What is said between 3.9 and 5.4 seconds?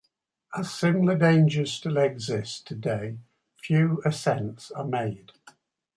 ascents are made.